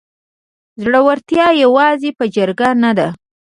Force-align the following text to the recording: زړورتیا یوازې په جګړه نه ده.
زړورتیا 0.81 1.47
یوازې 1.63 2.09
په 2.17 2.25
جګړه 2.35 2.69
نه 2.83 2.91
ده. 2.97 3.07